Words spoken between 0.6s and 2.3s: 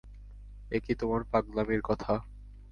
একি তোমার পাগলামির কথা!